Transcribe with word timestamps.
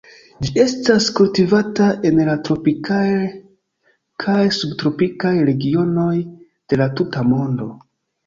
Ĝi 0.43 0.51
estas 0.61 1.09
kultivata 1.17 1.89
en 2.09 2.21
la 2.29 2.35
tropikaj 2.47 3.03
kaj 4.25 4.39
subtropikaj 4.59 5.35
regionoj 5.53 6.17
de 6.73 6.81
la 6.83 6.91
tuta 7.01 7.27
mondo. 7.35 7.69